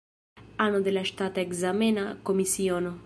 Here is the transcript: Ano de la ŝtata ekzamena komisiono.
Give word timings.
Ano 0.65 0.79
de 0.87 0.93
la 0.95 1.03
ŝtata 1.09 1.43
ekzamena 1.47 2.07
komisiono. 2.31 2.95